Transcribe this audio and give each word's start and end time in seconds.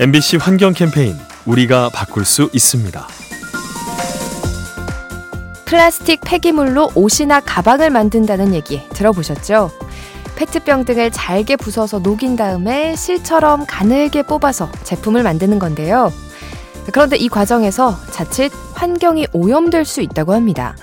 MBC 0.00 0.38
환경 0.38 0.72
캠페인 0.72 1.14
우리가 1.44 1.90
바꿀 1.90 2.24
수 2.24 2.48
있습니다. 2.54 3.06
플라스틱 5.66 6.22
폐기물로 6.24 6.92
옷이나 6.94 7.40
가방을 7.40 7.90
만든다는 7.90 8.54
얘기 8.54 8.80
들어보셨죠? 8.94 9.70
페트병 10.36 10.86
등을 10.86 11.10
잘게 11.10 11.56
부숴서 11.56 12.00
녹인 12.00 12.34
다음에 12.34 12.96
실처럼 12.96 13.66
가늘게 13.66 14.22
뽑아서 14.22 14.72
제품을 14.84 15.22
만드는 15.22 15.58
건데요. 15.58 16.10
그런데 16.94 17.16
이 17.16 17.28
과정에서 17.28 17.94
자칫 18.10 18.50
환경이 18.72 19.26
오염될 19.34 19.84
수 19.84 20.00
있다고 20.00 20.32
합니다. 20.32 20.76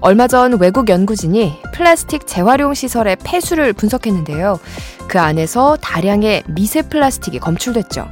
얼마 0.00 0.26
전 0.28 0.58
외국 0.58 0.88
연구진이 0.88 1.58
플라스틱 1.74 2.26
재활용 2.26 2.72
시설의 2.72 3.18
폐수를 3.22 3.74
분석했는데요. 3.74 4.58
그 5.08 5.20
안에서 5.20 5.76
다량의 5.76 6.44
미세 6.46 6.80
플라스틱이 6.80 7.38
검출됐죠. 7.38 8.08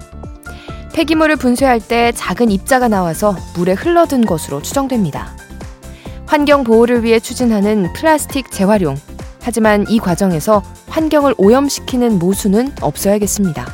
폐기물을 0.98 1.36
분쇄할 1.36 1.78
때 1.78 2.10
작은 2.10 2.50
입자가 2.50 2.88
나와서 2.88 3.36
물에 3.54 3.74
흘러든 3.74 4.26
것으로 4.26 4.62
추정됩니다. 4.62 5.32
환경 6.26 6.64
보호를 6.64 7.04
위해 7.04 7.20
추진하는 7.20 7.92
플라스틱 7.92 8.50
재활용. 8.50 8.96
하지만 9.40 9.86
이 9.88 10.00
과정에서 10.00 10.60
환경을 10.88 11.36
오염시키는 11.38 12.18
모순은 12.18 12.72
없어야겠습니다. 12.80 13.64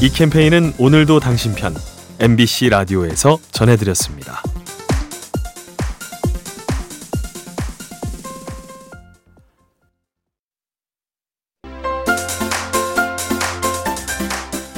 이 0.00 0.08
캠페인은 0.08 0.72
오늘도 0.78 1.20
당신 1.20 1.54
편 1.54 1.74
MBC 2.20 2.70
라디오에서 2.70 3.38
전해드렸습니다. 3.52 4.53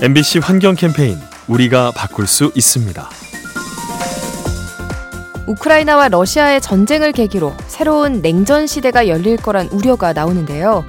MBC 0.02 0.41
환경 0.41 0.75
캠페인 0.75 1.16
우리가 1.48 1.91
바꿀 1.91 2.27
수 2.27 2.52
있습니다. 2.55 3.08
우크라이나와 5.47 6.08
러시아의 6.08 6.61
전쟁을 6.61 7.12
계기로 7.12 7.55
새로운 7.66 8.20
냉전 8.20 8.66
시대가 8.66 9.08
열릴 9.08 9.38
거란 9.38 9.69
우려가 9.69 10.12
나오는데요. 10.12 10.84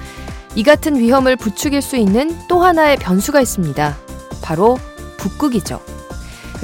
이 0.55 0.63
같은 0.63 0.99
위험을 0.99 1.37
부추길 1.37 1.81
수 1.81 1.95
있는 1.95 2.37
또 2.49 2.61
하나의 2.61 2.97
변수가 2.97 3.39
있습니다. 3.39 3.95
바로 4.41 4.77
북극이죠. 5.15 5.79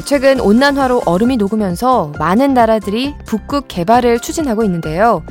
최근 0.03 0.41
온난화로 0.41 1.03
얼음이 1.05 1.37
녹으면서 1.37 2.11
많은 2.19 2.53
나라들이 2.53 3.15
북극 3.25 3.69
개발을 3.69 4.19
추진하고 4.19 4.65
있는데요. 4.65 5.23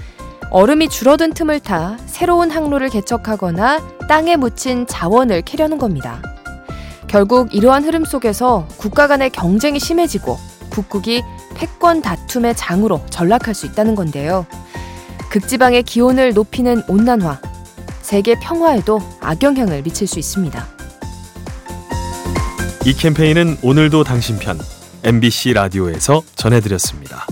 얼음이 0.49 0.89
줄어든 0.89 1.35
틈을 1.35 1.61
타 1.61 1.99
새로운 2.07 2.51
항로를 2.51 2.89
개척하거나 2.89 3.83
땅에 4.09 4.37
묻힌 4.37 4.87
자원을 4.87 5.43
캐려는 5.43 5.77
겁니다. 5.77 6.23
결국 7.13 7.55
이러한 7.55 7.85
흐름 7.85 8.07
속에서 8.07 8.67
국가 8.79 9.07
간의 9.07 9.29
경쟁이 9.29 9.79
심해지고 9.79 10.39
북극이 10.71 11.23
패권 11.55 12.01
다툼의 12.01 12.57
장으로 12.57 13.03
전락할 13.11 13.55
수 13.55 13.67
있다는 13.67 13.95
건데요. 13.95 14.47
극지방의 15.29 15.83
기온을 15.83 16.33
높이는 16.33 16.83
온난화, 16.89 17.39
세계 18.01 18.35
평화에도 18.41 18.99
악영향을 19.21 19.83
미칠 19.83 20.07
수 20.07 20.19
있습니다. 20.19 20.67
이 22.87 22.95
캠페인은 22.95 23.59
오늘도 23.61 24.05
당신 24.05 24.39
편 24.39 24.59
MBC 25.05 25.53
라디오에서 25.53 26.23
전해드렸습니다. 26.35 27.27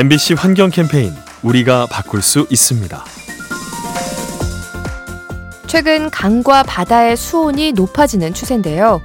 MBC 0.00 0.32
환경 0.32 0.70
캠페인 0.70 1.12
우리가 1.42 1.84
바꿀 1.84 2.22
수 2.22 2.46
있습니다. 2.48 3.04
최근 5.66 6.08
강과 6.08 6.62
바다의 6.62 7.18
수온이 7.18 7.72
높아지는 7.72 8.32
추세인데요. 8.32 9.02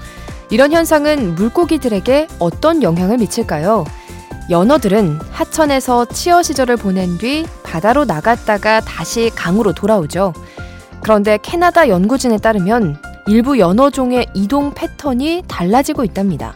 이런 0.50 0.72
현상은 0.72 1.36
물고기들에게 1.36 2.28
어떤 2.40 2.82
영향을 2.82 3.18
미칠까요? 3.18 3.84
연어들은 4.50 5.20
하천에서 5.32 6.06
치어 6.06 6.42
시절을 6.42 6.78
보낸 6.78 7.18
뒤 7.18 7.46
바다로 7.64 8.06
나갔다가 8.06 8.80
다시 8.80 9.30
강으로 9.36 9.74
돌아오죠. 9.74 10.32
그런데 11.04 11.38
캐나다 11.42 11.90
연구진에 11.90 12.38
따르면 12.38 13.02
일부 13.28 13.60
연어종의 13.60 14.28
이동 14.34 14.74
패턴이 14.74 15.44
달라지고 15.50 16.06
있답니다. 16.06 16.56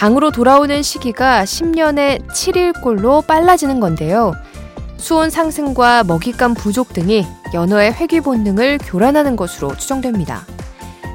강으로 0.00 0.30
돌아오는 0.30 0.82
시기가 0.82 1.44
10년에 1.44 2.26
7일꼴로 2.28 3.26
빨라지는 3.26 3.80
건데요. 3.80 4.32
수온 4.96 5.28
상승과 5.28 6.04
먹잇감 6.04 6.54
부족 6.54 6.94
등이 6.94 7.26
연어의 7.52 7.92
회귀 7.92 8.22
본능을 8.22 8.78
교란하는 8.78 9.36
것으로 9.36 9.76
추정됩니다. 9.76 10.46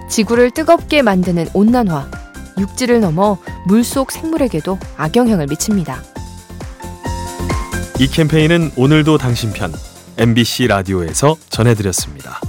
지구를 0.08 0.52
뜨겁게 0.52 1.02
만드는 1.02 1.48
온난화, 1.56 2.12
육지를 2.60 3.00
넘어 3.00 3.40
물속 3.66 4.12
생물에게도 4.12 4.78
악영향을 4.98 5.48
미칩니다. 5.48 6.04
이 8.00 8.06
캠페인은 8.06 8.74
오늘도 8.76 9.18
당신 9.18 9.52
편 9.52 9.74
MBC 10.20 10.68
라디오에서 10.68 11.38
전해드렸습니다. 11.50 12.40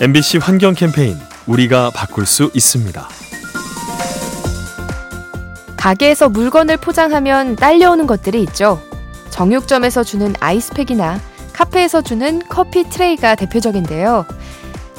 MBC 0.00 0.38
환경 0.38 0.74
캠페인 0.74 1.16
우리가 1.46 1.90
바꿀 1.94 2.26
수 2.26 2.50
있습니다. 2.52 3.08
가게에서 5.76 6.28
물건을 6.28 6.78
포장하면 6.78 7.54
딸려오는 7.54 8.08
것들이 8.08 8.42
있죠. 8.42 8.82
정육점에서 9.30 10.02
주는 10.02 10.34
아이스팩이나 10.40 11.20
카페에서 11.52 12.02
주는 12.02 12.42
커피 12.48 12.88
트레이가 12.88 13.36
대표적인데요. 13.36 14.26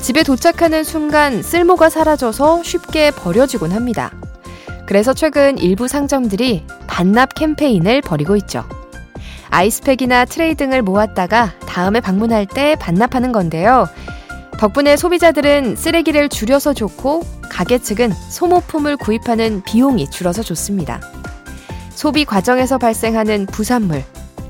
집에 0.01 0.23
도착하는 0.23 0.85
순간 0.85 1.43
쓸모가 1.43 1.89
사라져서 1.89 2.63
쉽게 2.63 3.11
버려지곤 3.11 3.73
합니다. 3.73 4.11
그래서 4.85 5.13
최근 5.13 5.57
일부 5.57 5.89
상점들이 5.89 6.63
반납 6.87 7.33
캠페인을 7.35 8.01
벌이고 8.01 8.37
있죠. 8.37 8.63
아이스팩이나 9.49 10.23
트레이 10.23 10.55
등을 10.55 10.81
모았다가 10.83 11.53
다음에 11.67 11.99
방문할 11.99 12.45
때 12.45 12.75
반납하는 12.79 13.33
건데요. 13.33 13.89
덕분에 14.57 14.95
소비자들은 14.95 15.75
쓰레기를 15.75 16.29
줄여서 16.29 16.73
좋고 16.73 17.23
가게 17.49 17.77
측은 17.77 18.11
소모품을 18.11 18.97
구입하는 18.97 19.61
비용이 19.63 20.09
줄어서 20.09 20.43
좋습니다. 20.43 21.01
소비 21.89 22.25
과정에서 22.25 22.77
발생하는 22.77 23.45
부산물, 23.47 24.03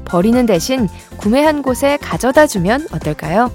버리는 0.06 0.46
대신 0.46 0.88
구매한 1.18 1.62
곳에 1.62 1.98
가져다 1.98 2.48
주면 2.48 2.88
어떨까요? 2.92 3.52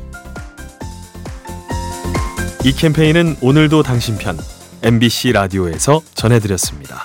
이 2.65 2.72
캠페인은 2.72 3.37
오늘도 3.41 3.82
당신 3.82 4.19
편 4.19 4.37
MBC 4.82 5.32
라디오에서 5.32 6.03
전해드렸습니다. 6.15 7.05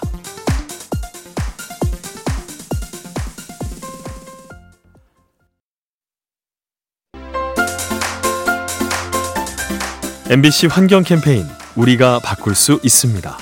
MBC 10.27 10.65
환경 10.65 11.03
캠페인 11.03 11.45
우리가 11.75 12.19
바꿀 12.19 12.55
수 12.55 12.79
있습니다. 12.81 13.37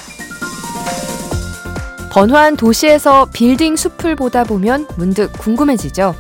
번화한 2.11 2.57
도시에서 2.57 3.25
빌딩 3.31 3.78
숲을 3.78 4.17
보다 4.17 4.43
보면 4.43 4.87
문득 4.97 5.31
궁금해지죠. 5.31 6.13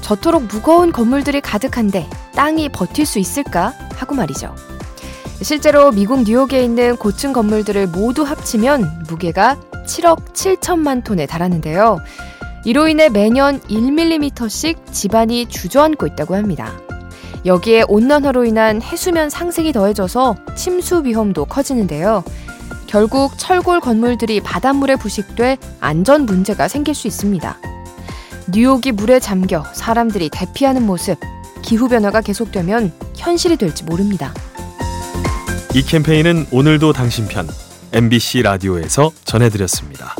저토록 0.00 0.46
무거운 0.48 0.90
건물들이 0.90 1.40
가득한데 1.40 2.10
땅이 2.34 2.70
버틸 2.70 3.06
수 3.06 3.20
있을까 3.20 3.74
하고 3.94 4.16
말이죠. 4.16 4.56
실제로 5.40 5.92
미국 5.92 6.24
뉴욕에 6.24 6.64
있는 6.64 6.96
고층 6.96 7.32
건물들을 7.32 7.86
모두 7.86 8.24
합치면 8.24 9.04
무게가 9.08 9.56
7억 9.86 10.32
7천만 10.32 11.04
톤에 11.04 11.26
달하는데요. 11.26 11.98
이로 12.64 12.88
인해 12.88 13.08
매년 13.08 13.60
1mm씩 13.60 14.92
집안이 14.92 15.46
주저앉고 15.46 16.08
있다고 16.08 16.34
합니다. 16.34 16.72
여기에 17.44 17.84
온난화로 17.88 18.44
인한 18.44 18.80
해수면 18.80 19.30
상승이 19.30 19.72
더해져서 19.72 20.36
침수 20.54 21.02
위험도 21.04 21.46
커지는데요. 21.46 22.22
결국 22.86 23.38
철골 23.38 23.80
건물들이 23.80 24.40
바닷물에 24.40 24.96
부식돼 24.96 25.56
안전 25.80 26.26
문제가 26.26 26.68
생길 26.68 26.94
수 26.94 27.08
있습니다. 27.08 27.58
뉴욕이 28.52 28.92
물에 28.92 29.18
잠겨 29.18 29.64
사람들이 29.72 30.28
대피하는 30.30 30.84
모습, 30.84 31.18
기후변화가 31.62 32.20
계속되면 32.20 32.92
현실이 33.16 33.56
될지 33.56 33.84
모릅니다. 33.84 34.34
이 35.74 35.82
캠페인은 35.82 36.46
오늘도 36.50 36.92
당신 36.92 37.26
편 37.26 37.48
MBC 37.92 38.42
라디오에서 38.42 39.10
전해드렸습니다. 39.24 40.14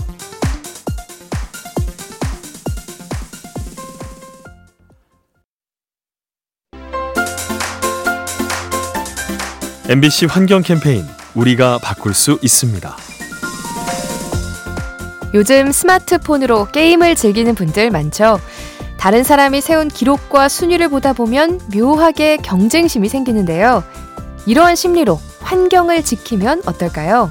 MBC 9.93 10.25
환경 10.25 10.63
캠페인 10.63 11.05
우리가 11.35 11.77
바꿀 11.77 12.15
수 12.15 12.39
있습니다. 12.41 12.97
요즘 15.35 15.71
스마트폰으로 15.71 16.69
게임을 16.69 17.15
즐기는 17.15 17.55
분들 17.55 17.91
많죠. 17.91 18.41
다른 18.97 19.23
사람이 19.23 19.61
세운 19.61 19.89
기록과 19.89 20.49
순위를 20.49 20.89
보다 20.89 21.13
보면 21.13 21.61
묘하게 21.75 22.39
경쟁심이 22.39 23.11
생기는데요. 23.11 23.85
이러한 24.47 24.77
심리로 24.77 25.21
환경을 25.43 26.03
지키면 26.05 26.63
어떨까요? 26.65 27.29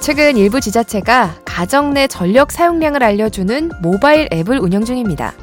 최근 0.00 0.38
일부 0.38 0.62
지자체가 0.62 1.34
가정 1.44 1.92
내 1.92 2.06
전력 2.06 2.50
사용량을 2.50 3.02
알려주는 3.02 3.72
모바일 3.82 4.30
앱을 4.32 4.58
운영 4.58 4.86
중입니다. 4.86 5.34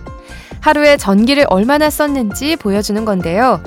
하루에 0.60 0.98
전기를 0.98 1.46
얼마나 1.52 1.92
썼는지 1.92 2.56
보여주는 2.56 3.06
건데요. 3.06 3.62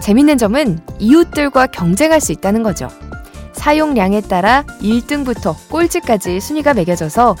재밌는 0.00 0.38
점은 0.38 0.80
이웃들과 0.98 1.68
경쟁할 1.68 2.20
수 2.20 2.32
있다는 2.32 2.62
거죠. 2.62 2.88
사용량에 3.52 4.22
따라 4.22 4.64
1등부터 4.80 5.54
꼴찌까지 5.68 6.40
순위가 6.40 6.74
매겨져서 6.74 7.36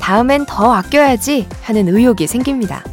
다음엔 0.00 0.46
더 0.46 0.72
아껴야지 0.72 1.46
하는 1.62 1.88
의욕이 1.88 2.26
생깁니다. 2.26 2.84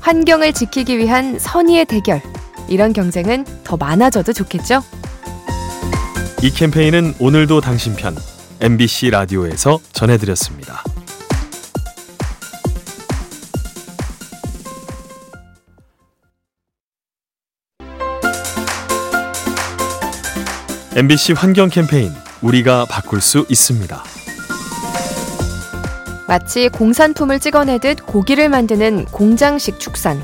환경을 0.00 0.52
지키기 0.52 0.96
위한 0.98 1.38
선의의 1.38 1.84
대결. 1.84 2.22
이런 2.68 2.92
경쟁은 2.92 3.44
더 3.64 3.76
많아져도 3.76 4.32
좋겠죠? 4.32 4.82
이 6.42 6.50
캠페인은 6.50 7.14
오늘도 7.18 7.60
당신 7.60 7.96
편 7.96 8.16
MBC 8.60 9.10
라디오에서 9.10 9.80
전해드렸습니다. 9.92 10.82
MBC 20.98 21.34
환경 21.34 21.68
캠페인 21.68 22.10
우리가 22.42 22.84
바꿀 22.86 23.20
수 23.20 23.46
있습니다. 23.48 24.02
마치 26.26 26.68
공산품을 26.68 27.38
찍어내듯 27.38 28.04
고기를 28.04 28.48
만드는 28.48 29.04
공장식 29.04 29.78
축산. 29.78 30.20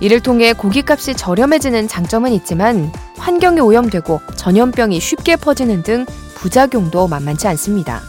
이를 0.00 0.18
통해 0.18 0.54
고기값이 0.54 1.14
저렴해지는 1.14 1.86
장점은 1.86 2.32
있지만 2.32 2.92
환경이 3.16 3.60
오염되고 3.60 4.22
전염병이 4.34 4.98
쉽게 4.98 5.36
퍼지는 5.36 5.84
등 5.84 6.04
부작용도 6.34 7.06
만만치 7.06 7.46
않습니다. 7.46 8.00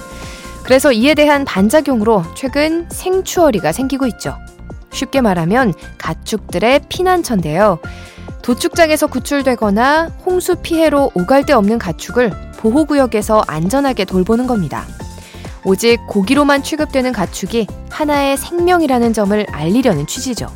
그래서 0.64 0.92
이에 0.92 1.14
대한 1.14 1.46
반작용으로 1.46 2.24
최근 2.36 2.88
생추어리가 2.90 3.72
생기고 3.72 4.08
있죠. 4.08 4.36
쉽게 4.92 5.22
말하면 5.22 5.76
가축들의 6.00 6.86
피난처인데요. 6.90 7.78
도축장에서 8.44 9.08
구출되거나 9.08 10.10
홍수 10.26 10.56
피해로 10.56 11.12
오갈 11.16 11.46
데 11.46 11.54
없는 11.54 11.80
가축을 11.80 12.32
보호구역에서 12.58 13.44
안전하게 13.48 14.06
돌보는 14.06 14.48
겁니다. 14.48 14.86
오직 15.64 16.00
고기로만 16.08 16.62
취급되는 16.62 17.14
가축이 17.14 17.68
하나의 17.90 18.38
생명이라는 18.38 19.14
점을 19.14 19.46
알리려는 19.50 20.08
취지죠. 20.08 20.48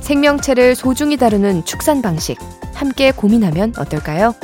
생명체를 0.00 0.76
소중히 0.76 1.16
다루는 1.16 1.64
축산 1.64 2.00
방식, 2.00 2.38
함께 2.74 3.10
고민하면 3.10 3.74
어떨까요? 3.76 4.34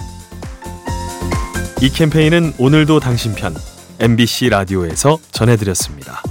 이 1.80 1.88
캠페인은 1.88 2.54
오늘도 2.58 3.00
당신 3.00 3.34
편 3.34 3.54
MBC 4.00 4.48
라디오에서 4.48 5.18
전해드렸습니다. 5.30 6.22